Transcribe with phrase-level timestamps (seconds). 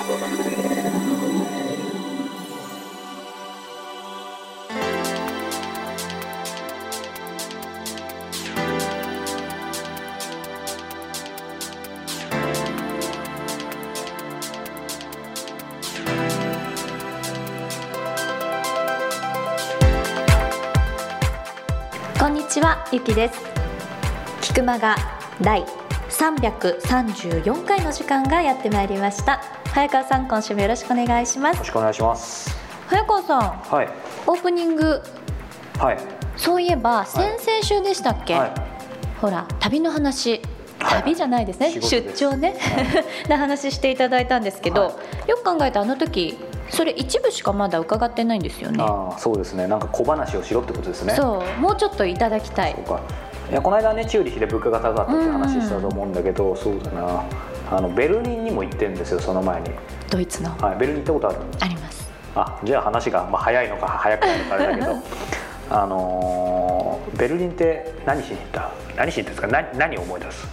[0.00, 0.06] こ
[22.26, 23.38] んにちはゆきです。
[24.40, 24.96] 菊間が
[25.42, 25.66] 第
[26.08, 29.59] 334回の時間がやってまいりました。
[29.72, 32.58] 早川さん今週もよろしくお願いしますよろしくお願いします。
[32.88, 33.88] 早川さんはい。
[34.26, 35.00] オープニング
[35.78, 35.98] はい。
[36.36, 38.52] そういえば先々週でしたっけ、はい。
[39.20, 40.42] ほら旅の話
[40.80, 42.56] はい旅じゃないですね、仕事です出張ね、
[43.28, 44.92] な話していただいたんですけど、は
[45.28, 46.38] よく考えたあの時
[46.70, 49.68] それ一部しかまだ伺ってないんですよねああ、そうですね。
[49.68, 51.12] なんか小話をしろってことですね。
[51.12, 51.16] う。
[51.16, 53.00] そうもうちょっといただきたいか。
[53.50, 57.22] いやこの間ねチューリッヒで物価が高かったって話したと思うんだけど、そうだな。
[57.70, 59.70] あのベルリンにも行ってるんですよその前に。
[60.10, 60.50] ドイツの。
[60.58, 60.78] はい。
[60.78, 61.46] ベルリン行ったことある？
[61.60, 62.10] あります。
[62.34, 64.96] あ、じゃあ話がまあ早いのか早くないのかあれだけど。
[65.72, 68.70] あのーベルリンって何しに行った？
[68.96, 69.62] 何しに行ったんですか？
[69.72, 70.48] 何何を思い出す？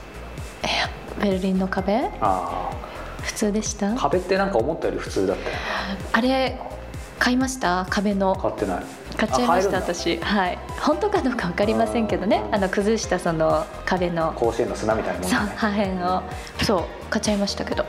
[1.22, 2.02] ベルリンの壁？
[2.22, 2.70] あ
[3.24, 3.92] 普通でした？
[3.92, 5.56] あ壁ってなんか思ったより普通だったよ。
[6.14, 6.60] あれ
[7.20, 7.88] 買いました？
[7.90, 8.36] 壁の。
[8.36, 8.84] 買ってない
[9.18, 10.18] 買っちゃいました私。
[10.18, 10.60] はい。
[10.80, 12.44] 本当かどうか分かりませんけどね。
[12.52, 14.32] あの崩したその壁の。
[14.34, 16.24] 甲子園の砂みたいなもんそうだね破片を。
[16.64, 17.86] そう買っちゃいましたけど。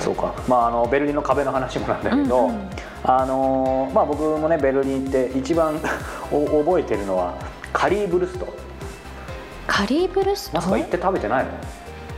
[0.00, 2.70] そうか、まあ、あのベルリンの壁の話もなんだけど、うんうん。
[3.04, 5.80] あのまあ、僕もねベルリンって一番
[6.32, 7.34] お覚えてるのは
[7.72, 8.46] カリーブルスト。
[9.68, 10.58] カリーブルスト？
[10.58, 11.50] なんか行って食べてないの？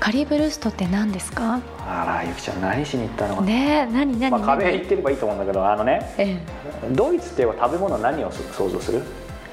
[0.05, 1.63] カリーブルストって何ですか？
[1.79, 3.41] あらゆきちゃん何しに行ったの？
[3.41, 6.37] ねえ何何まあ、何、壁行ってればいいと思うんだけどあのねえ
[6.93, 9.01] ドイツって言えば食べ物何を想像する？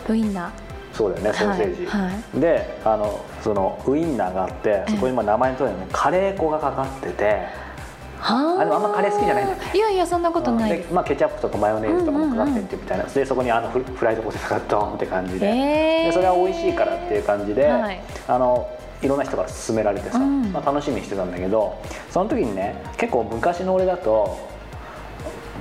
[0.10, 0.52] えウインナ
[0.92, 2.02] そうだよねソーセージ、はい。
[2.02, 7.48] はいであのそのウインナーがあってそこにまあ名前の通りにねカレー粉がかかってて
[8.22, 8.58] あ。
[8.60, 9.74] でもあんまカレー好きじゃないんだ。
[9.74, 10.70] いやいやそんなことない。
[10.70, 16.06] でまあ、ケチャップとかマヨネーズとかもかかってってみたいな、でそこにあのフフライドポテトがドーンって感じで,、ええ。
[16.08, 18.02] でそれは美味しいからっていう感じで、はい。
[18.28, 18.68] あの
[19.02, 20.52] いろんな人から勧められてさ、うん。
[20.52, 24.50] まあ、楽しみにしてたんだけどその時にね結構昔の俺だと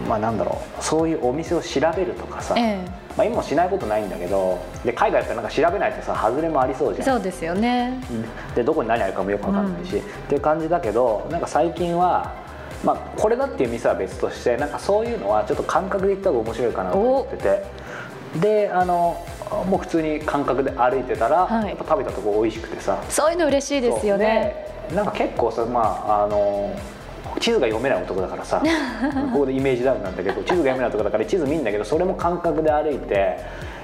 [0.08, 2.84] まあなんだろうそういうお店を調べるとかさ、え
[3.16, 7.08] まあ、今もしないことないんだけどで海外ってなんか調べないとさ外れもありそうじゃん。
[7.08, 8.00] えそうですよね。
[8.54, 12.34] でどこに何あるかもよく分かんないし、っていう感じだけどなんか最近は、
[12.84, 17.90] まあ、これだっていう店は別としてなんかそういうのはちょっと感覚で行った方が面白いかなと思ってて。
[18.38, 21.68] であのもう普通に感覚で歩いてたら、はい。
[21.68, 23.02] やっぱ食べたとこ美味しくてさ。
[23.08, 24.70] そういうの嬉しいですよね。
[24.94, 26.74] なんか結構さまああの
[27.38, 28.60] 地図が読めない男だからさ
[29.32, 33.38] ここでイメージダウンなんだけど地図が読めない男だから地図見んだけどそれも感覚で歩いて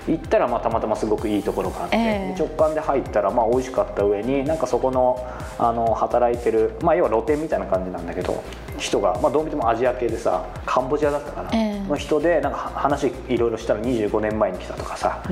[0.08, 2.38] 行ったらまあたまたますごくいいところがあって、ええ。
[2.38, 5.24] 直感で入ったらまあ美味しかった上になんかそこの
[5.58, 8.42] あの働いてる、まあ、要は露店みたいな感じなんだけど
[8.78, 11.88] 人が、まあ、どう見てもアジア系でさカンボジアだったかな、ええ。
[11.88, 15.22] の人でなんか話いろいろしたら25年前に来たとかさ、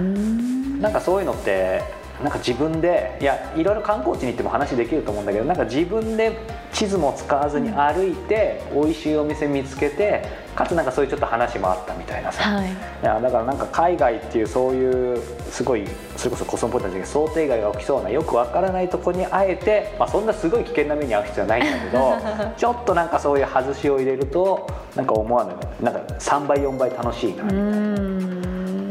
[0.80, 1.82] なんかそういうのって
[2.24, 6.34] なんか自分でいやいろいろ観光地に行っても話できると思うんだけどなんか自分で
[6.72, 10.24] 地図も使わずに歩いて、美味しいお店見つけて
[10.56, 12.68] かつなんかそういうちょっと話もあったみたいなさ、はい。
[12.68, 12.74] い
[13.04, 15.86] やだからなんか海外っていうそういうすごい
[16.16, 22.16] それこそコスモポリタンじゃなくて想定外が起きそうなよくわからないとこにあえて、まあ、そんなすごい危険な目に遭う必要はないんだけど
[22.56, 25.52] ちょっとなんかそういう外しを入れるとなんか思わぬ
[25.84, 28.33] なんか3倍4倍楽しいなうーん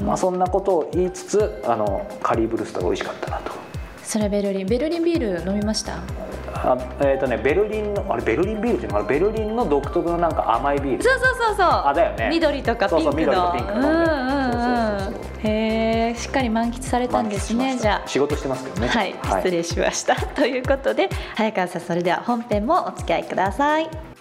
[0.03, 3.51] まあ、そんなことを言いつつあのカリーブルストが美味しかったなと。
[4.03, 4.67] それベルリン。
[4.67, 5.99] ベルリンビール飲みました？
[6.55, 8.89] あえっ、とねベルリンのあれベルリンビールってい？
[8.89, 11.03] うのかなベルリンの独特のなんか甘いビール。
[11.03, 11.67] そうそうそうそう。
[11.67, 12.29] あだよね。
[12.29, 13.03] 緑とかピンクの。
[13.03, 13.87] そうそう緑とピンクのね。
[13.87, 17.77] うんうんそうんへえしっかり満喫されたんですね。
[17.77, 18.89] じゃ仕事してますけどね。
[18.93, 19.13] あはい。
[19.41, 24.12] 失礼しました、 ということで早川さんそれでは本編もお付き合いください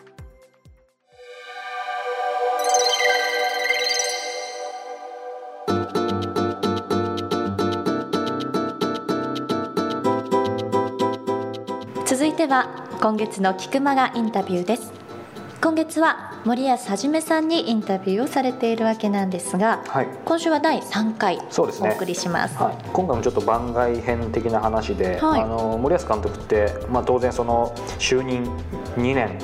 [12.22, 14.92] 続いては今月の菊間がインタビューです。
[15.60, 20.08] 今月は森保一さんにインタビューをされているわけなんですがはい。
[20.24, 21.90] 今週は第3回そうですね。
[21.90, 22.56] お送りします。
[22.56, 25.42] はい、今回もちょっと番外編的な話で、はい。
[25.42, 28.44] あの森保監督って、まあ、当然その就任
[28.96, 29.38] 2年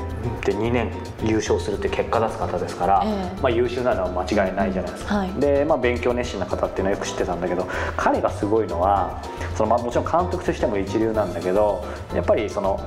[0.44, 0.92] で2年
[1.24, 3.40] 優勝するって結果出す方ですから、ええ。
[3.40, 5.32] まあ、優秀なのは間違いないじゃないですか、はい。
[5.34, 9.22] で、まあ、勉強熱心な方っていうのはよく知ってたんだけど彼がすごいのは
[9.54, 12.80] その、まあ、もちろん監督としても一流なんだけどやっぱりその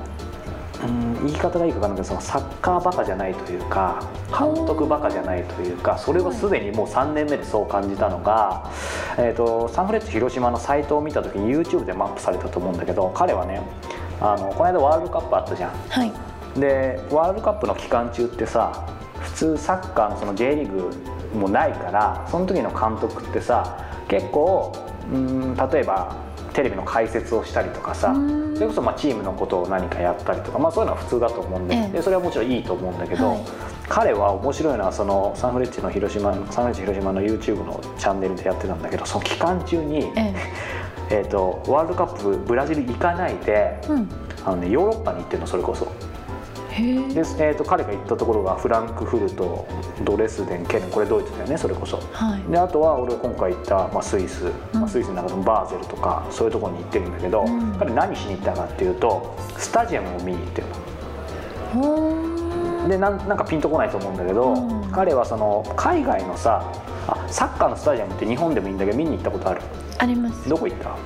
[0.84, 8.70] うん言い方がいいか分かんないけどそのサッカーバカじゃないというか監督バカじゃないというかそれはすでにもう3年目でそう感じたのが、
[9.18, 13.62] えー、とサンフレッチェ広島のサイトを見た時に YouTube でもアップされたと思うんだけど彼はね
[14.20, 15.70] あのこの間ワールドカップあったじゃん。
[15.88, 16.12] はい。
[16.58, 18.86] でワールドカップの期間中ってさ
[19.20, 20.90] 普通サッカーのその J リーグ
[21.36, 24.72] もないからその時の監督ってさ結構
[25.10, 26.14] うん例えば
[26.52, 28.14] テレビの解説をしたりとかさ
[28.54, 31.92] それこそまあチームのことを何かやったりとか、まあ、そういうのは普通だと思うんで,、ええ。
[31.92, 33.40] でそれはもちろんいいと思うんだけど、はい。
[33.88, 40.34] 彼は面白いのはそのサンフレッチェの広島サンフレッチェ広島の YouTube のチャンネルでやってたんだけどその期間中に、え
[41.10, 41.22] え。
[41.22, 44.08] ー、とワールドカップブラジル行かないでえうん。
[44.44, 45.90] あの、ね、ヨーロッパに行ってるのそれこそ。
[46.72, 49.66] で、えー、と彼が行ったところがフランクフルト
[50.04, 51.98] ドレスデンケルンこれドイツだよねそれこそ。
[52.12, 52.50] はい。
[52.50, 54.48] であとは俺が今回行った、まあ、スイス、う
[54.78, 54.80] ん。
[54.80, 57.74] まあ、スイスの中でもバーゼルとかそういうところに行ってるんだけど、うん。
[57.78, 60.66] 彼何しに行ったかっていうとスタジアムを見に行ってる
[61.74, 62.88] の。
[62.88, 64.90] でなんなんかピンとこないと思うんだけど、うん。
[64.90, 66.64] 彼はその海外のさ
[67.06, 69.60] あサッカーのスタジアムって日本でもいいんだけど見に行ったことある。
[69.98, 70.48] あります。
[70.48, 70.96] どこ行った？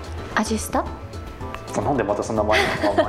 [0.41, 0.85] アジスタ？
[1.83, 2.63] なんでまたそんなマニ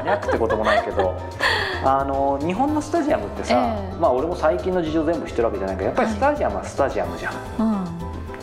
[0.10, 1.18] アックってこともないけど
[1.84, 3.96] あの日本のスタジアムってさ、ええ。
[4.00, 7.86] まあ俺も最近の事情全部知ってるわけじゃないけどやっぱりスタジアムはスタジアムじゃん、うん。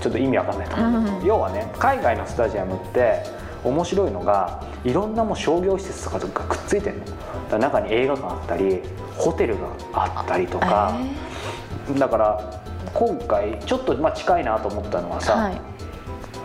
[0.00, 0.76] ちょっと意味わかんないと。
[0.76, 1.26] 思うけど、うん。
[1.26, 3.22] 要はね海外のスタジアムって
[3.64, 7.04] 面白いのがいろんなもう商業施設とかとかくっついてるの。
[7.50, 8.80] だ中に映画館あったり
[9.16, 10.94] ホテルがあったりとか、
[11.98, 15.60] だから今回ちょっとまあ近いなと思ったのはさ、はい。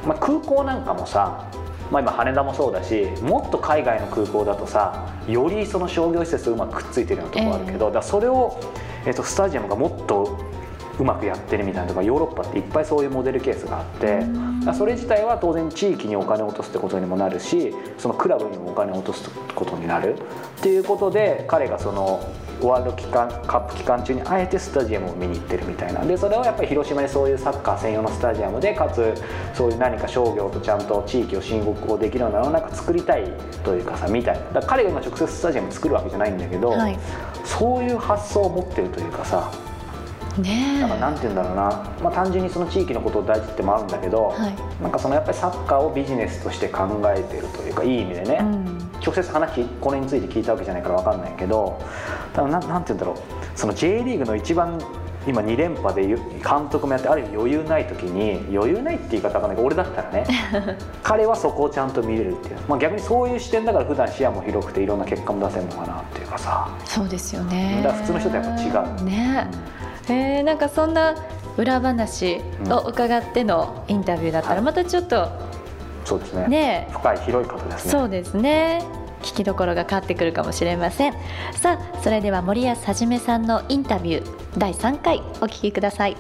[0.06, 1.46] まあ、空港なんかもさ、
[1.92, 8.60] まあ、今羽田もそうだしもっと海外の空港だとさよりその商業施設とうまくくっついてるようなところあるけど、だからそれを、
[9.06, 10.38] えっとスタジアムがもっと
[11.00, 14.20] うまくやってるみたいなとかヨーロッパっていっぱいそういうモデルケースがあって
[14.74, 20.18] それ自体は当然地域にお金を落とすってことにもなるしそのクラブにもお金を落とすことになる
[20.60, 22.22] っていうことで彼がその
[22.62, 26.04] ワールド期間カップ期間中にあえてスタジアムを見に行ってるみたいな。
[26.06, 29.14] でそれはやっぱり広島にそういうサッカー専用のスタジアムでかつ
[29.54, 33.32] そういう何か商業とちゃんと地域を申告をできるようなのをなんか作りたい
[33.64, 34.40] というかさみたい。
[34.54, 36.98] な彼が今直接スタジアム作るわけじゃないんだけど、はい。
[37.46, 39.52] そういう発想を持ってるというかさ
[40.42, 41.64] ねだからなんて言うんだろうな、
[42.02, 44.82] まあ、単純にその地域のことを大事ってもあるんだけど、はい。
[44.82, 48.78] なんかそのやっぱりサッカーをビジネスとして考えてるというかいい意味でね、うん。
[49.06, 51.82] 直接話これについて聞いたわけじゃないから分かんないけど
[52.34, 53.18] ただなんなんて言うんだろう。
[53.56, 54.80] その J リーグの一番
[55.28, 60.26] 今2連覇でゆ監督もやってある意味余裕ない時に余裕ないって言い方わかんないけど俺だったらね
[61.04, 67.82] 彼はそこをちゃんと見れるっていう、まあ、逆にそういう視点だから普段視野も広くていろんな結果も出せるのかなっていうかさ、そうですよね。
[67.84, 69.04] だから普通の人とやっぱ違う。
[69.04, 69.48] ね
[70.10, 71.16] えー、なんかそんな
[71.58, 74.58] 裏話を伺ってのインタビューだったはい。
[74.58, 75.28] らまたちょっと
[76.06, 76.48] そうですね。
[76.48, 76.88] ね。
[76.92, 77.92] 深い広い方ですね。
[77.92, 78.84] そうですね。
[79.22, 81.14] 聞きどころが変わってくるかもしれません。
[81.54, 86.16] さあそれでは森保一さんのインタビュー第3回お聞きください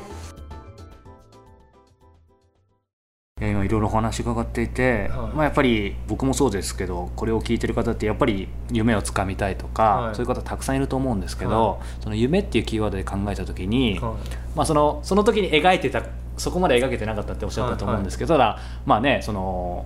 [3.70, 5.36] いろいろお話伺っていて、はい。
[5.36, 10.16] まあ、やっぱり僕もそうですけどこれを聞いてる方ってやっぱり夢をつかみたいとか、はい。
[10.16, 14.14] そういう方たくさんいると思うんですけど、はその夢っていうキーワードで考えた時に、はい。
[14.56, 16.04] まあ、そのその時に描いてた
[16.38, 19.86] そこまで描けてなかったっておっしゃったと思うんですけど、ただまあねその、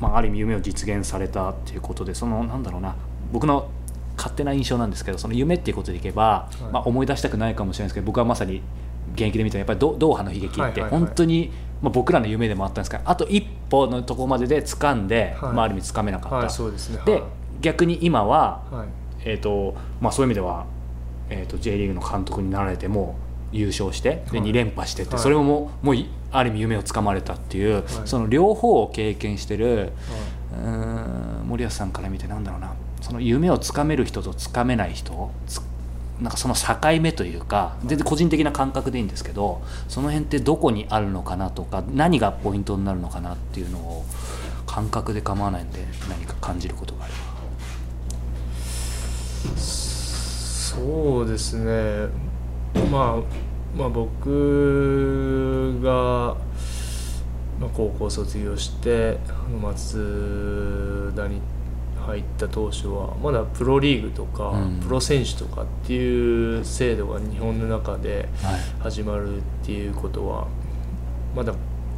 [0.00, 2.96] まあ、ある意味夢を実現されたっていうことでそのなんだろうな
[3.32, 3.70] 僕の
[4.16, 6.62] 勝手な印象なんですけどその夢っていうことでいけば、い。
[6.72, 8.62] まあ、思い出したくないかもしれないですけど僕はまさに
[9.14, 10.90] 現役で見たやっぱりドドーハの悲劇ってはいはいはい。
[10.90, 11.52] 本当に、
[11.82, 15.52] まあ、僕らの夢でもあったんですがあと一歩のところまでで掴んで、はい。
[15.52, 17.00] まあ、ある意味掴めなかった、はいそうですね。
[17.04, 17.22] で
[17.60, 18.88] 逆に今は、はい。
[19.24, 20.66] えーとまあ、そういう意味では、
[21.30, 23.16] えー、と J リーグの監督になられても
[23.50, 24.48] 優勝してではい。
[24.48, 25.22] 2連覇してって、はい。
[25.22, 29.92] それももうもういある意味夢をつかまれたっていう、その両方を経験してる
[30.52, 32.72] うーん森保さんから見てなんだろうな。
[33.00, 35.60] その夢をつかめる人とつかめない人つ
[36.20, 44.04] なんかその境目というか全然個人的な感覚でいいんですけどその辺ってどこにあるのかなとか何がポイントになるのかなっていうのを
[44.66, 47.36] 感覚で構わないんで何か感じることがあれば。
[49.56, 52.08] そうですね
[52.90, 53.22] まあ
[53.76, 56.36] まあ僕が、
[57.60, 59.18] まあ、高校卒業して
[59.62, 61.40] 松田に
[62.06, 64.80] 入った当初はまだプロリーグとか、うん。
[64.80, 68.60] プロ選手とかっていう制度が日本の中ではい。
[68.80, 70.46] 始まるっていうことは
[71.34, 71.52] まだ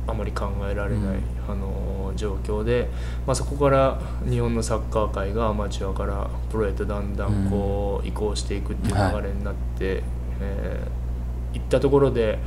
[0.07, 1.23] あまり考えられない、うん。
[1.49, 2.89] あの状況で、
[3.27, 10.03] まあ、そこから日本のサッカー界がアマチュアからプロへとだんだんこう移行していくっていう流れになって、
[10.41, 11.09] えー
[11.55, 12.39] いったところで、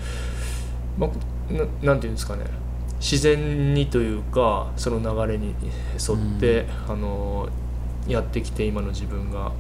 [0.98, 2.46] まあ、ななんていうんですかね
[3.02, 5.56] 自然にというかその流れに
[6.00, 7.50] 沿って、あの
[8.08, 9.52] やってきて今の自分が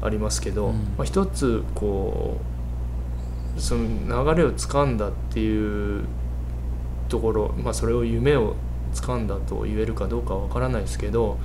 [0.00, 0.74] ありますけど、うん。
[0.96, 2.38] まあ、一つこ
[3.56, 6.04] うその流れをつかんだっていう
[7.08, 8.54] ところ、まあ、それを夢を
[8.94, 11.38] つかんだと言えるかどうかは分からないですけど、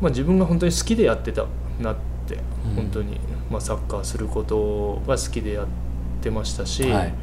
[0.00, 1.46] まあ、自分が本当に好きでやってた
[1.80, 1.96] なっ
[2.26, 2.74] って、うん。
[2.74, 3.18] 本当に、
[3.50, 5.66] まあ、サッカーすることが好きでやっ
[6.20, 7.14] てましたし、はい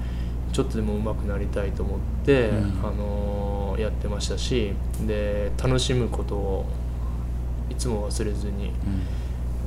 [0.54, 2.86] ちょっとでも上手くなりたいと思って、うん。
[2.86, 4.72] あのやってましたし
[5.08, 6.66] で楽しむことを
[7.72, 8.72] いつも忘れずに、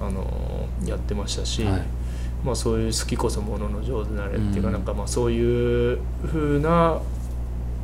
[0.00, 1.82] あのやってましたし、はい。
[2.44, 4.74] まあ、そういう好きこそものの上手なれっていうか、うん。
[4.74, 7.00] なんかまあそういうふうな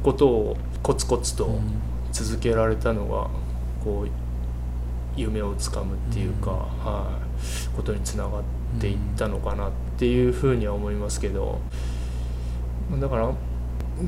[0.04, 1.60] ことをコツコツとうん。
[2.12, 3.30] 続けられたのが
[3.82, 4.08] こう
[5.16, 6.58] 夢をつかむっていうか、うん。
[6.58, 7.18] は
[7.72, 8.42] い、ことにつながっ
[8.78, 11.58] ていったのかなっていうふうには思いますけど
[13.00, 13.32] だから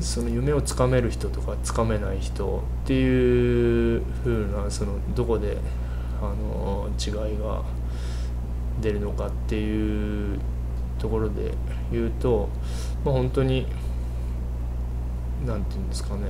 [0.01, 5.57] その夢をつかめる人とかつかめない人っていうふうなそのどこで
[6.21, 7.63] あの違いが
[8.81, 10.39] 出るのかっていう
[10.99, 11.53] ところで
[11.91, 12.49] 言うと、
[13.03, 13.67] まあ、本当に
[15.45, 16.23] なんていうんですかね。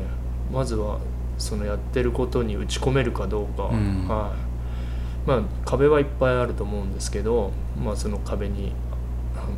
[0.51, 0.99] まずは
[1.37, 4.07] そのやってることに打ち込めるかどうか、うん。
[4.07, 4.33] は
[5.25, 5.27] い。
[5.27, 7.51] まあ、壁はいっぱいあると思うんですけど、
[7.83, 8.84] まあ、その壁にあ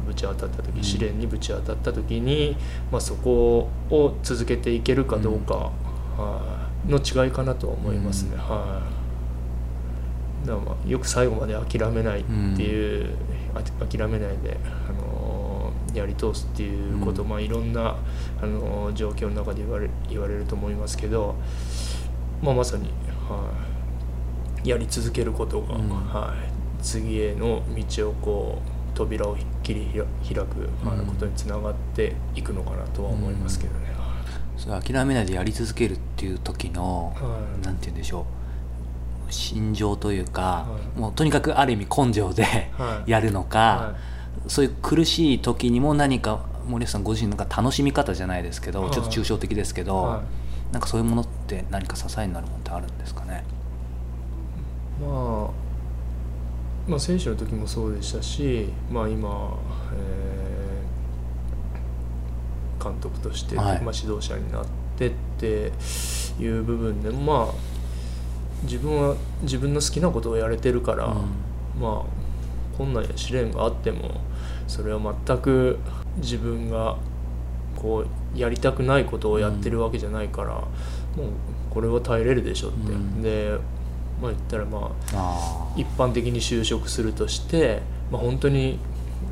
[0.06, 0.84] ぶち当たった時、うん。
[0.84, 2.56] 試練にぶち当たった時に、
[2.92, 5.72] まあ、そこを続けていけるかどうか、
[6.18, 8.32] はいの違いかなとは思いますね。
[8.34, 8.40] うん。
[8.40, 12.24] はいだからまあよく最後まで諦めないっ
[12.56, 13.10] ていう、
[13.54, 17.30] あ諦めないで、あのーやり通すっていうこと、うん。
[17.30, 17.74] まあ、いろん。
[17.74, 17.96] な、
[18.42, 21.36] あのー状況の中で言われ言われると思いますけど、
[22.42, 22.90] まあ、まさに、
[23.28, 23.52] は
[24.64, 25.90] い、やり続けることが、うん。
[25.90, 26.36] は
[26.80, 29.36] い、次への道をこう扉を
[29.68, 29.86] 切り
[30.24, 31.06] 開く、はいうん。
[31.06, 33.88] ことにつながっていくのかなとは思いますけどね。
[34.58, 37.66] それ諦めないでやり続けるっていう時の、はい。
[37.66, 38.26] なんて言うんでしょ
[39.30, 39.32] う。
[39.32, 41.00] 心情というか、はい。
[41.00, 42.44] もうとにかくある意味根性で
[42.78, 43.12] はい。
[43.12, 43.96] やるのか、は
[44.48, 48.92] そういう苦しい時にも何か森保さんご自身のなんか楽しみ方じゃないですけど、はい。
[48.92, 50.24] ちょっと抽象的ですけど、は
[50.72, 53.44] なんかそういうものって何か支えになるものってあるんですかね？
[55.02, 55.50] まあ、
[56.88, 59.58] まあ選手の時もそうでしたし、まあ、今、
[59.94, 60.48] えー
[62.80, 63.82] 監督として、はい。
[63.82, 64.66] まあ、指導者になっ
[64.98, 65.72] てって
[66.40, 67.54] いう部分でもまあ
[68.64, 71.82] 自分は自分の好きなことをやれてるから、うん。
[71.82, 74.22] まあ困難や試練があっても
[74.68, 75.80] それは全く
[76.18, 76.98] 自分が
[77.76, 80.68] こうやりたくないことをやってるわけじゃないから、もう
[81.72, 83.22] これは耐えれるでしょって、うん。
[83.22, 83.58] で
[84.22, 87.82] まあ言ったらまあ一般的に就職するとして、
[88.12, 88.80] まあ、本当に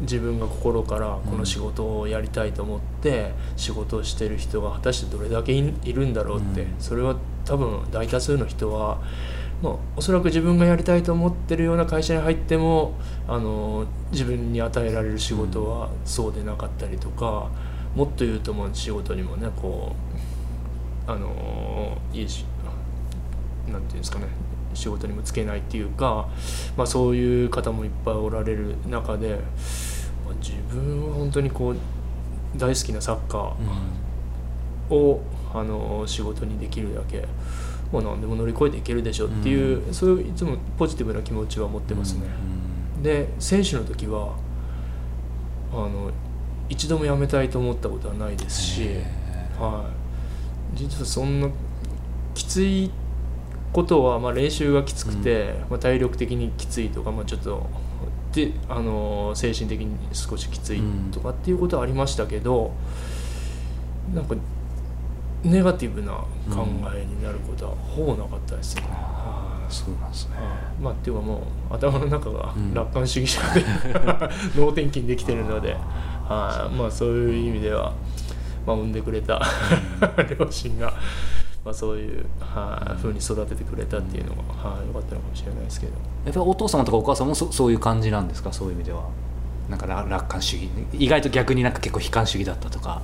[0.02, 6.76] 自分が心からこの仕事をやりたいと思って仕事をしてる人が果たしてどれだけいいるんだろうって、うん。
[6.80, 7.16] それは
[7.46, 9.02] 多分大多数の人は、
[9.62, 12.94] まあ、おそらく自分がやりたいと思ってるような会社に入っても
[13.28, 17.50] あの自分に与えられる仕事はそうでなかったりとか、
[17.96, 19.96] もっと言うともう仕事にもねこ
[21.08, 22.46] うあのいいし
[23.72, 24.28] なんていうんですかね
[24.76, 26.28] 仕事にもつけないっていうか、
[26.78, 29.40] まあ、そういう方もいっぱいおられる中で、
[30.26, 31.78] まあ自分は本当にこう
[32.58, 35.22] 大好きなサッカーを、
[35.54, 37.26] あの仕事にできるだけ、
[37.94, 42.28] まあ、何でも乗り越えていけるでしょっていう、そういういつもポジティブな気持ちは持ってますね。
[43.02, 44.36] で選手の時は
[45.72, 46.12] あの
[46.70, 48.84] 一度も辞めたいと思ったことはないですし。
[48.84, 49.26] へ
[49.60, 49.90] は
[50.74, 51.50] い、実はそんな
[52.34, 52.92] きつい
[53.76, 57.70] ことは、まあ、練習がきつくて、まあ、体力的にきついとか、まあ、ちょっと
[58.32, 62.72] であの精神的に少しきついとかっていうことはありましたけど、
[64.14, 64.36] なんか
[65.44, 66.14] ネガティブな
[66.50, 66.66] 考
[66.96, 68.84] えになることはほぼなかったですね。
[68.84, 70.38] はいそうなんですね。
[70.38, 70.46] はい。
[70.82, 71.42] まあっていうかも
[71.72, 72.74] う頭の中がうん。
[72.74, 73.66] 楽観主義者で、
[74.56, 76.76] 脳転勤できてるので、はい。
[76.76, 77.94] まあそういう意味では、
[78.66, 79.42] まあ、産んでくれた
[80.40, 80.94] 両親が、
[81.66, 85.94] まあ、そういう、はい、ふうに育ててくれたっていうのが、はい、良かったのかもしれないですけど。
[85.94, 88.54] やっぱりお父様とかお母様もそそういう感じなんですか？
[88.54, 89.10] そういう意味では。
[89.68, 90.70] なんか楽楽観主義。
[90.94, 93.02] 意外と逆になんか結構悲観主義だったとか。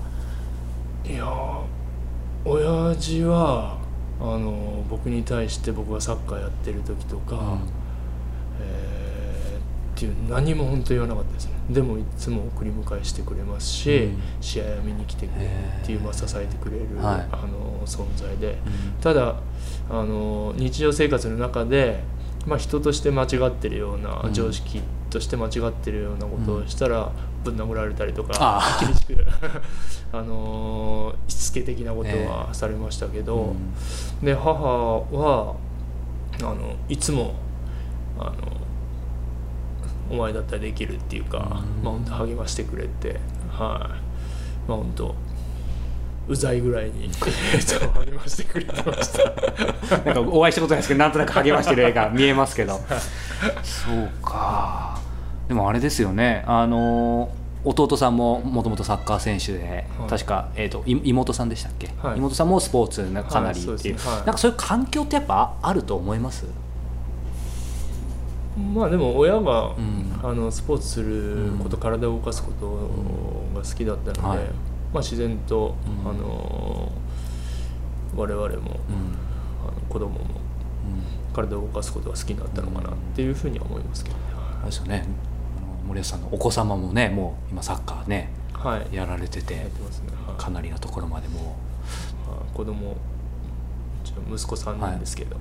[1.10, 1.62] いやー
[2.46, 3.80] 親父は
[4.20, 7.58] あの僕に対して僕がサッカーやってる時とか、
[8.62, 9.01] えー
[10.02, 11.52] っていう何も本当言わなかったですね。
[11.70, 14.22] でもいつも送り迎えしてくれますし、うん。
[14.42, 15.50] 試合を見に来てくれる
[15.84, 17.28] っていう、まあ、支えてくれる、はい。
[17.32, 18.58] あの存在で、
[19.00, 19.36] ただ
[19.90, 22.04] あの日常生活の中で、
[22.48, 24.34] まあ、人として間違ってるような、うん。
[24.34, 24.82] 常識
[25.12, 27.12] として間違ってるようなことをしたら、
[27.44, 29.18] ぶん殴られたりとかあ厳しく
[30.14, 33.56] あのしつけ的なことはされましたけど、
[34.22, 34.54] で母
[35.12, 35.56] は
[36.40, 37.34] あのいつも
[38.20, 38.61] あの
[40.12, 41.42] お前だったらできるっていうか、う
[41.82, 41.84] ん。
[41.84, 44.70] まあ本当励ましてくれてはい。
[44.70, 45.16] まあ本当
[46.28, 49.24] うざいぐらいに励ましてくれてました。
[50.06, 52.80] なんかお会いしたことないですけどなんとなく励ましてる絵が見えますけど。
[53.64, 55.00] そうか。
[55.48, 56.44] でもあれですよね。
[56.48, 57.30] あの
[57.64, 60.10] 弟さんももともとサッカー選手で、はい。
[60.10, 62.18] 確か、えー、とい妹さんでしたっけ、はい。
[62.18, 64.18] 妹さんもスポーツがかなりっていう,、はいそうね。
[64.18, 64.26] はい。
[64.26, 66.46] なんかそういう環境ってやっぱあると思います？
[68.58, 70.20] まあでも親が、ん。
[70.24, 72.92] あのスポーツすること、体を動かすこと
[73.60, 74.38] が好きだったので、はい。
[74.38, 74.46] ま
[74.96, 76.10] あ、自然と、うん。
[76.10, 76.92] あの
[78.16, 78.58] 我々も、うん。
[78.58, 78.80] あの
[79.90, 80.20] 子供も
[81.34, 84.22] 体を動かすことが好きになったのかなっていうふうには思いますけどね。
[84.34, 85.06] あれですよね。
[85.58, 89.72] あの森保さんのお子様もねもう今サッカーねはい、やられててね。
[90.28, 90.38] はい。
[90.38, 91.56] かなりのところまでも
[92.28, 92.96] まあ子供
[94.30, 95.38] 息子さんなんですけど、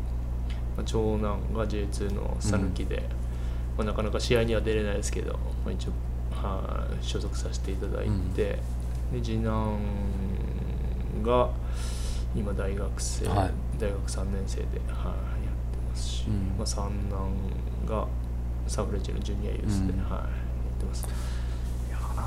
[0.77, 3.03] まあ、長男が J2 の讃岐で、
[3.77, 5.33] まあ、なかなか試合には出れないですけど、
[5.65, 5.91] まあ、一応、
[6.33, 8.35] はい所属させていただいて、うん。
[8.35, 8.59] で
[9.23, 9.79] 次男
[11.23, 11.51] が
[12.35, 13.51] 今大学生、はい。
[13.79, 16.57] 大学3年生で、はい、やってますし、うん。
[16.57, 17.33] まあ、三男
[17.87, 18.07] が
[18.67, 20.01] サブレッジのジュニアユースで、うん。
[20.05, 20.27] はい、や
[20.77, 21.09] ってます。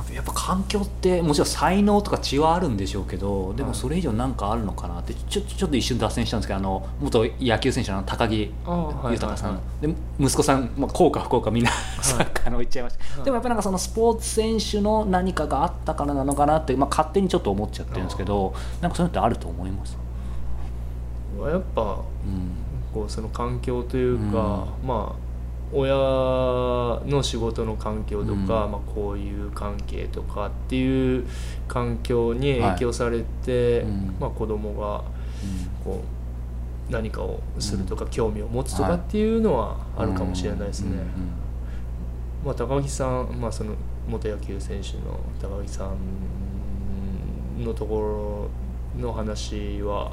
[0.10, 8.54] いやっぱ環境ってもちろん才能とか血はあるんでしょうけどでもはいそれ以上なんかあるのかなってちょちょっと一瞬脱線したんですけどあの元野球選手の高木
[9.12, 9.88] 豊さん、はい。
[9.88, 11.72] で息子さん、まあ、こうか不幸かみんな、
[12.02, 13.26] サッカーの言っちゃいました、はい。
[13.26, 19.98] でもやっぱりなんかそのスポーツ選手の何かがあったからなのかなって、まあ、勝手にちょっと思っちゃってるんですけどなんかそういうのってあると思います、
[21.40, 22.64] やっぱうん。
[22.94, 25.33] こうその環境というか、まあ
[25.74, 25.96] 親
[27.10, 28.48] の仕事の環境とか、うん。
[28.48, 31.26] まあ、こういう関係とかっていう
[31.68, 34.16] 環境に影響されて、うん。
[34.20, 35.04] まあ、子供が
[35.84, 36.02] こ
[36.90, 41.04] う何かをするとか、興味を持つとかっていうのはあるかもしれないですね。
[42.46, 43.74] まあ、高木さん、まあ、その
[44.08, 45.90] 元野球選手の高木さ
[47.58, 48.50] んのとこ
[48.96, 50.12] ろの話は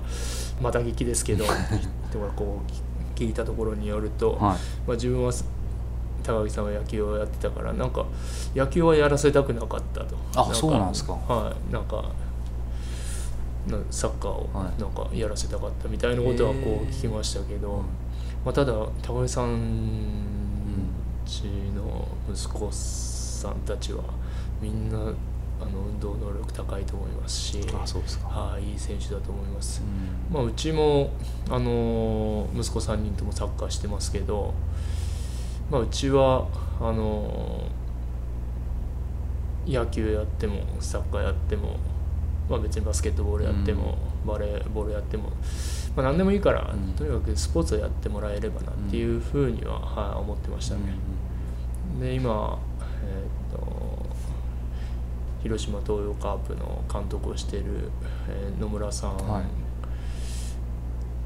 [0.63, 1.45] また聞きですけど
[2.09, 2.90] 人がこう
[3.21, 4.41] 聞いたところによると、はい。
[4.41, 4.55] ま
[4.89, 5.33] あ、自分は
[6.23, 8.05] 高木さんは野球をやってたからなんか
[8.55, 10.17] 野球はやらせたくなかったと。
[10.35, 11.13] あかそうなんですか。
[11.13, 11.73] はい。
[11.73, 12.05] なんか
[13.67, 14.81] なサッカーをはい。
[14.81, 17.85] なんかやらせたかったみたいなことはこう聞きましたけど、
[18.45, 20.41] まあ、ただ高木さん。
[21.31, 21.45] ち
[21.77, 24.03] の息子さんたちは
[24.61, 24.99] みんな
[25.61, 29.83] あの運動能力高いと思いますしあそうですか、はいいい選手だと思います。
[29.83, 30.33] う。
[30.33, 30.35] ん。
[30.35, 31.11] まあ、うちも
[31.49, 34.55] あの息子3人ともサッカーしてますけど、
[35.71, 36.47] まあ、うちは
[36.81, 37.65] あの
[39.67, 41.77] 野球やってもサッカーやっても、
[42.49, 45.31] まあ、別にバスケットボールやっても、バレーボールやっても、
[45.97, 46.95] まあ、何でもいいから、うん。
[46.95, 50.95] とにかくスポーツをやってもらえればなっていうふうには、はい、思ってましたね。
[52.01, 52.59] で今、
[53.05, 53.50] えー、と
[55.43, 57.91] 広島東洋カープの監督をしている、
[58.29, 59.45] えー野村さんはい。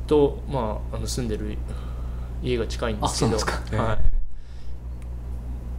[0.07, 1.57] と、まあ、あの住んでる
[2.42, 3.37] 家が近いんですけど
[3.77, 4.14] はい。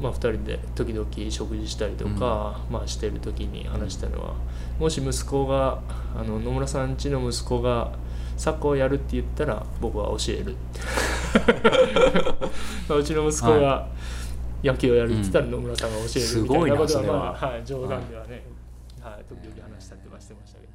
[0.01, 4.33] まあ、2人で時々食事したりとか、まあ、してる時に話したのは
[4.77, 5.79] もし息子が
[6.15, 7.93] あの野村さん家の息子が
[8.35, 10.57] サッカーをやるって言ったら僕は教える
[12.89, 13.87] まあうちの息子が
[14.65, 17.57] 野球をやるって言ったら野村さんが教えるみたいすごいななことは、まあは。
[17.59, 18.43] い、冗談ではね、
[18.99, 19.25] はい。
[19.29, 20.73] 時々話したりとかしてましたけど。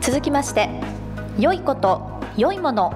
[0.00, 0.68] 続きまして
[1.38, 2.00] 良いこと
[2.36, 2.92] 良いもの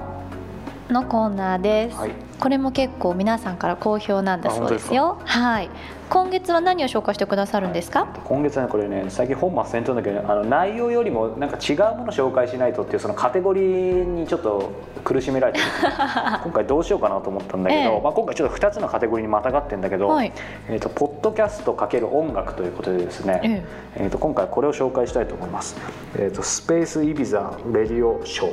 [0.89, 5.19] のコーナーです、はいこれも結構皆さんから好評なんだそうですよ。
[5.25, 5.69] はい。
[6.09, 14.71] 今月は何を紹介してくださるんですか、今月はねこれね最近本末転倒だけどあの内容よりもなんか違うものを紹介しないとっていうそのカテゴリーにちょっと
[15.03, 15.65] 苦しめられてる。
[16.43, 18.01] 今回どうしようかなと思ったんだけど、ええ。
[18.01, 20.31] まあ、今回ちょっと2つのカテゴリーにまたがってんだけど、はい。
[20.69, 24.07] えー、とポッドキャスト×音楽ということでですね、ええ。
[24.07, 25.75] ー、と今回これを紹介したいと思います、
[26.15, 28.49] えー、とスペースイビザレディオショー。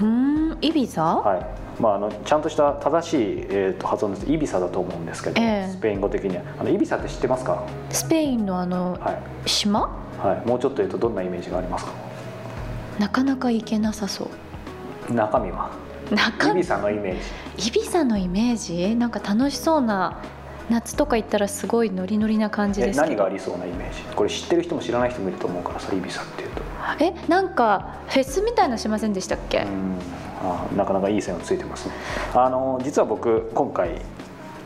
[0.00, 0.06] うー
[0.54, 4.30] んイビザ、はいまあ、あのちゃんとした正しい、えー、と発音です。
[4.30, 5.70] イビサだと思うんですけど、ええ。
[5.70, 6.42] スペイン語的には。
[6.58, 9.48] あのイビサって知ってますか、スペインのあの、はい。
[9.48, 9.80] 島？
[10.22, 11.92] はい、もうちょっと言うとどんなイメージがありますか？
[12.98, 14.30] なかなか行けなさそ
[15.10, 15.12] う。
[15.12, 15.70] 中身は？
[16.10, 17.16] 中イビサのイメー
[17.56, 17.68] ジ。
[17.68, 18.94] イビザのイメージ？
[18.94, 20.20] なんか楽しそうな
[20.70, 24.02] 夏とか行ったらすごいノリノリな感じえです何がありそうなイメージ？
[24.14, 26.62] これ知ってる人も知らない人もいると思うからさイビサっていうと。
[27.00, 29.96] えなんかフェスみたいのしませんでしたっけ、うん
[30.42, 31.94] あなかなかいい線をついてますね。
[32.34, 33.90] あの実は僕今回、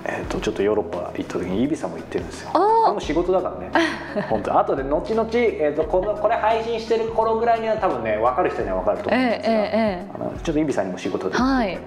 [0.05, 2.51] えー、とちょっとヨーロッパ行った時にイビサも行ってるんですよ。
[2.55, 2.61] あー。
[2.61, 3.71] これも仕事だからね。
[4.31, 11.79] 本当後で後々、えー、とこのこれ配信してる頃ぐらいには多分ね分かる人には分かると思うんですが、ええええあのちょっとイビサにも仕事で行って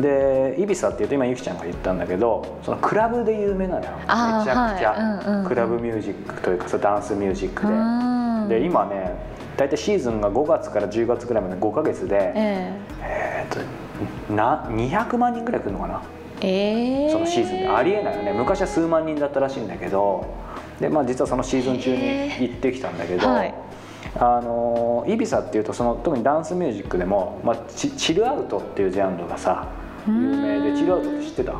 [0.00, 3.90] でイビサっていうと今ゆきちゃんが言ったんだけどそのクラブで有名なのよ。
[4.00, 5.00] めちあーゃくちゃ、はい。
[5.26, 5.46] うんうんうん。
[5.46, 7.72] クラブミュージックというかダンスミュージックで。
[7.72, 8.10] うん
[8.50, 9.14] で今ね
[9.60, 13.46] 大体シーズンが5月から10月ぐらいまで5ヶ月で、ええ。
[13.46, 16.02] ー、とな200万人ぐらい来るのかな？
[16.40, 17.04] ええ。
[17.08, 17.68] えそのシーズンで。
[17.68, 18.32] ありえないよね。
[18.32, 20.34] 昔は数万人だったらしいんだけど
[20.80, 22.02] で、まあ、実はそのシーズン中に
[22.40, 23.54] 行ってきたんだけど、はい。
[24.14, 29.68] あのイビサっていうとその特にダンスミュージックでも、まあ、チチルアウトっていうジャンルがさ
[30.08, 31.52] 有名でチルアウトって知ってた？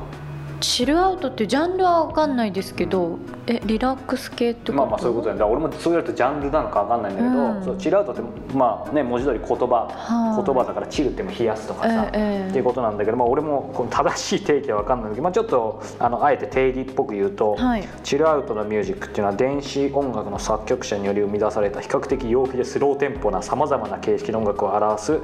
[0.61, 4.73] チルアウトってジャンルは分かんないですけどえリラックス系ってこと？
[4.75, 7.65] まあまあそういうことだよだから俺もそう言われるとジャンルなのか分かんないんだけど、うん。
[7.65, 8.23] そうチルアウトって
[8.55, 12.49] まあね文字通り言葉、はい言葉だからチルっても冷やすとかさ、ええ。
[12.49, 17.89] っていうことなんだけど、まあ、俺もこの正しい定義は分かんないんだけど、まあ、ちょっとあのあえて定義っぽく言うと、はい。
[18.05, 25.21] チルアウトのミュージックっていうのは電子音楽の作曲者により生み出された比較的陽気でスローテンポなさまざまな形式の音楽を表す言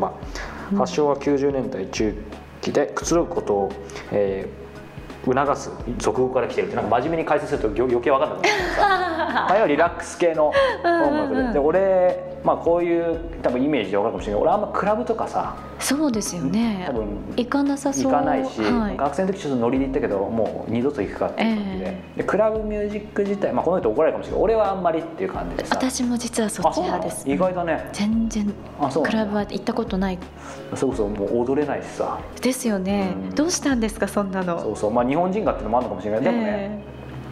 [0.00, 0.12] 葉。
[0.76, 2.14] 発祥は90年代中
[2.60, 3.72] 期でくつろぐことを、
[4.12, 4.67] えー
[5.24, 10.52] 促す俗語から来てるってなんか真面目に解説すると余計分かんないんだけどあ要はリラックス系の
[10.84, 16.84] 音楽でで俺、まあ、こういう多分イメージで分かるかもしれないけど俺あんまクラブとかさそうですよね。
[16.86, 18.12] 多分行かなさそう。
[18.12, 18.96] 行かないし、はい。
[18.96, 25.76] 学生の時ちょっとノリで行ったけどもう二度と行くかっていう感じで,、えでクラブミュージック自体、まあ、この人怒られるかもしれない俺はあんまりっていう感じでさ。
[25.76, 27.88] 私も実はそっちあそうなの派です意外だね。
[27.92, 28.52] 全然。
[28.80, 30.18] あそうクラブは行ったことない
[30.74, 32.18] それこそもう踊れないしさ。
[32.40, 33.34] ですよね、うん。
[33.34, 34.58] どうしたんですかそんなの。
[34.60, 34.92] そうそう。
[34.92, 36.20] まあ日本人がっていうのもあるのかもしれない。
[36.22, 36.82] でもね、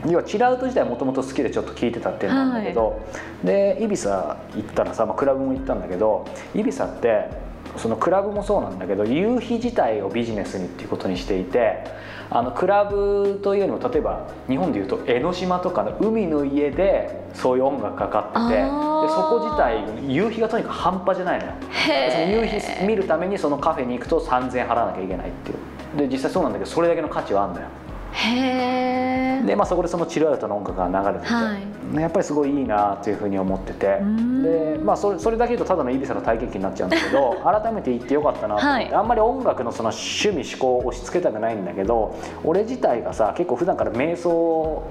[0.04, 3.00] 要はチルアウト自体もともと好きでちょっと聞いてたっていうのなんだけど、
[3.42, 7.30] でイビサ行ったらさ、まあ、クラブも行ったんだけどイビサって
[7.76, 11.84] そのクラブもそうなんだけど夕日自体をビジネスにっていうことにしていて
[12.30, 18.68] あのクラブというよりも例えば日本でいうと江ノ島とかの海の家でそういう音楽かかっててで
[19.08, 21.52] そこ自体夕日がとにかく半端じゃないのよ。
[21.86, 25.58] でその夕日見るためにそのカフェに行くと3000円払わなきゃいけないっていう。
[25.96, 27.68] で実際そうなんだけどそれだけの価値はあるんだよ
[28.16, 32.00] へえで、まあ、そこでそのチルアウトの音楽が流れてて、はい。
[32.00, 34.42] やっぱりすごいいいなというふうに思っててん。
[34.42, 38.94] で、まあ、それそれだけ言うとただのイビサの体験記になっちゃうんだけど 改めて言ってよかったなと思って、はい。
[38.94, 44.82] あんまり音楽のその趣味思考を押し付けたくないんだけど俺自体がさ結構普段から瞑想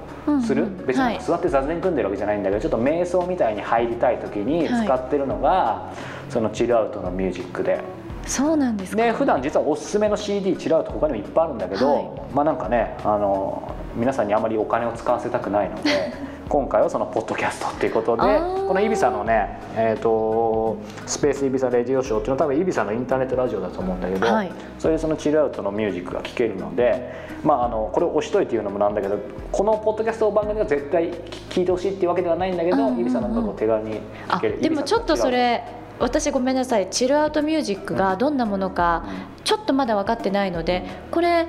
[0.45, 0.85] する、うんうん。
[0.85, 5.89] 別に座って座禅組んでるわけじゃないんだけどちょっと瞑想みたいに入りたい時に使ってるのが、
[6.29, 8.04] そのチルアウトのミュージックで。
[8.25, 9.03] そうなんですか。
[9.03, 12.09] で普段実はおすすめの CD チルアウト他にもいっぱいあるんだけど、はい。
[12.33, 16.13] まあなんかねあの皆さんにあまりお金を使わせたくないので
[16.49, 18.23] 今回はそのポッドキャストっていうことで
[18.67, 24.51] このイビサのね、えー、とスペースイビサレディオショーっていうのは多分イビサのインターネットラジオだと思うんだけど、はい。
[24.77, 27.11] それでそのチルアウトのミュージックが聴けるので、
[27.43, 29.17] まあ、あのこれを押しといて言うのもなんだけど
[29.51, 31.11] このポッドキャスト番組が絶対
[31.49, 34.61] 聴いてほしいっていうわけではないんだけど、うんうんうんイビサの音楽を手軽に聴あける。
[34.61, 35.63] でもちょっとそれ
[35.99, 36.89] 私ごめんなさい。
[36.89, 39.05] チルアウトミュージックがどんなものか
[39.43, 41.47] ちょっとまだ分かってないのでこれ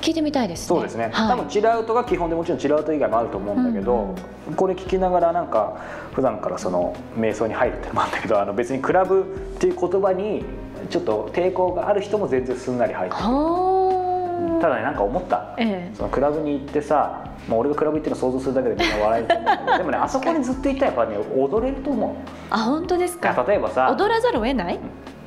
[0.00, 0.66] 聞いてみたいですね。
[0.66, 4.14] そうですね、はい、多分チルアウトが基本でもちろんチルアウト以外もあると思うんだけど、
[4.54, 5.78] これ聞きながらなんか
[6.12, 9.24] 普段からその瞑想に入るってのもあるんだけどあの別にクラブっ
[9.58, 10.44] ていう言葉に
[10.90, 15.54] ちょっと抵抗がある人も全然すんなり入ってくるはただねなんか思った。
[15.58, 15.94] ええ。
[15.96, 23.44] そのクラブに行ってさ、まあ、俺がクラブ行ってるの想像するだけでみんな笑えると思うんだけどでもねあそこにずっと行ったらやっぱね踊れると思うあ本当ですか？
[23.48, 24.78] 例えばさ踊らざるを得ない？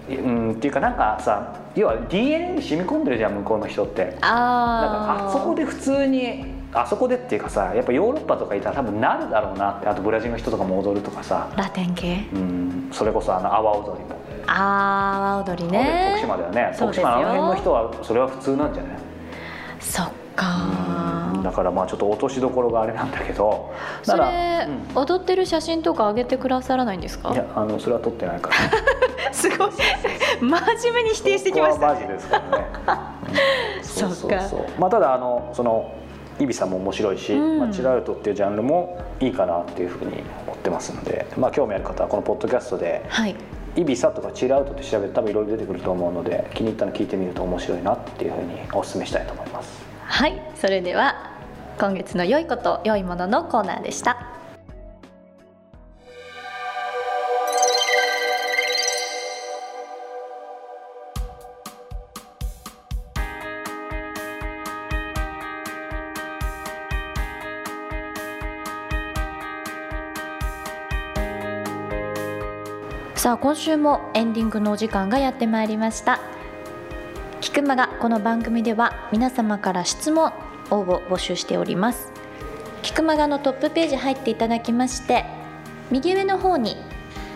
[0.10, 4.18] うんっていうかなんかさ要は DNA に染み込んでるじゃん向こうの人って。
[4.22, 5.28] あー。
[5.28, 9.88] あそこで普通にあそこでっていうかさやっぱヨーロッパとかいたら多分なるだろうなって。
[9.88, 12.26] あとブラジルの人とかも踊るとかさ、ラテン系？
[12.34, 14.16] うん、それこそあの阿波踊りも、
[14.48, 16.12] あー阿波踊りね。
[16.14, 16.76] 徳島だよね。
[16.78, 18.98] 徳島のあの辺の人はそれは普通なんじゃない？
[19.80, 20.46] そっか
[21.48, 27.32] だからまあちょっと落としどころがあれなんだけどそなられ、踊ってる写真とか上げてくださらないんですか？
[27.34, 28.56] いやあのそれは撮ってないから。
[29.32, 29.70] すごい。
[30.42, 30.50] 真
[30.92, 32.68] 面目に否定してきましたここはマジですからね、
[33.78, 33.84] うん。
[33.84, 34.66] そうそうそう。
[34.78, 35.92] まあただあのその
[36.40, 37.60] イビサも面白いし、うん。
[37.60, 43.36] まあ、チルアウトっていうジャンルもいいかなっていうふうに思ってますので、まあ、興味ある方はこのポッドキャストではい。
[43.76, 49.86] イビサとかチルアウトって調べて多分いろいろ出てくると思うので気に入ったの聞いてみると面白いなっていうふうにお勧めしたいと思います。
[50.04, 50.42] はい。
[50.56, 51.27] それでは
[51.80, 54.18] 今月の良いこと良いもののコーナーでした。
[73.16, 76.20] さあ今週もエンディングのお時間がやってまいりました。
[77.42, 80.32] 菊くまがこの番組では皆様から質問
[80.72, 82.12] 応募募集しております。
[82.84, 85.26] キクマガのトップページ入っていただきまして
[85.92, 86.78] 右上の方に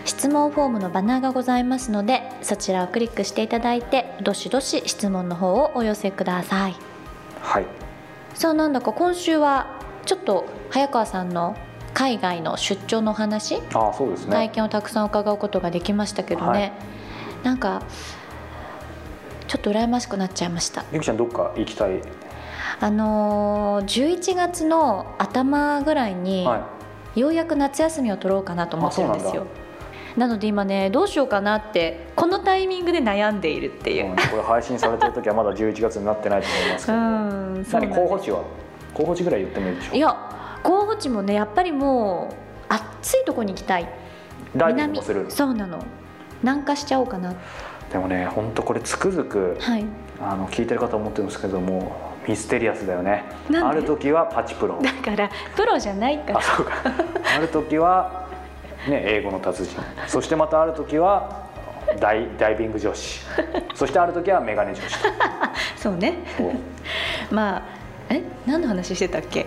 [0.04, 6.76] 質問フォームのバナーがございますのでそちらをクリックしていただいてどしどし質問の方をお寄せください。
[7.40, 7.66] はい。
[8.34, 11.56] さあなんだか今週はちょっと早川さんの
[11.94, 14.32] 海外の出張のお話ああそうですね。
[14.32, 16.72] 体験をたくさん伺うことができましたけどね、はい。
[17.44, 17.82] なんか
[19.46, 20.84] ちょっと羨ましくなっちゃいました。
[20.92, 22.00] ゆきちゃんどっか行きたい、
[22.82, 26.68] あのー11月の頭ぐらいに、は
[27.14, 29.46] ようやく夏休みを取ろうかなと思ってるんですよ。
[30.16, 34.10] なので今ねどうしようかなってこのタイミングで悩んでいるってい、いう。
[34.10, 36.78] うん、これ配信されてる時はまだ11月になってないと思いま
[37.64, 38.42] すけうど、候補地は？
[38.94, 42.34] 候補地ぐらい言ってもいいでしょいや候補地もねやっぱりも
[42.70, 43.88] う暑いとこに行きたい。
[44.56, 45.26] ダイビングもする。
[45.28, 45.84] そうなの。
[46.42, 47.34] 南下しちゃおうかな。
[47.92, 49.84] でもね本当これつくづくはい。
[50.20, 53.24] あの聞いてる方思ってるんですけどもミステリアスだよね。
[53.62, 54.80] ある時はパチプロ。
[54.82, 56.38] だからプロじゃないから。
[56.38, 56.72] あそうか。
[57.36, 58.28] ある時は、
[58.88, 59.80] ね、英語の達人。
[60.06, 61.42] そしてまたある時は
[62.00, 63.20] ダイダイビング女子。
[63.74, 64.96] そしてある時はメガネ女子。
[65.76, 66.14] そうね。
[66.36, 66.52] と
[67.34, 67.62] まあ
[68.08, 68.22] え？
[68.46, 69.46] 何の話してたっけ？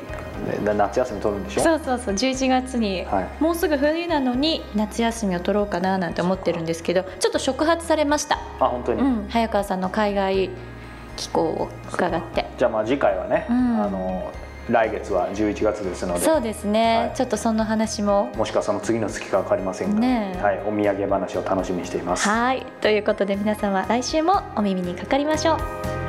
[0.63, 1.61] で夏休み取るんでしょ？
[1.61, 2.13] そうそうそう。
[2.13, 3.43] 11月に、はい。
[3.43, 10.49] もうすぐ冬なのに夏休みを取ろうかななんて思ってるんですけどちょっと触発されました、あ本当に、うん、早川さんの海外
[11.15, 12.45] 機構を伺って。
[12.57, 13.81] じゃあまあ次回はね、うん。
[13.81, 14.31] あの
[14.69, 16.19] 来月は11月ですので。
[16.21, 17.15] そうですね、はい。
[17.15, 18.31] ちょっとその話も。
[18.35, 20.41] もしくはその次の月か分かりませんが、ねえ。
[20.41, 22.27] はい、お土産話を楽しみにしています。
[22.27, 22.65] はい。
[22.81, 26.04] ということで皆様来週もお耳にかかりましょう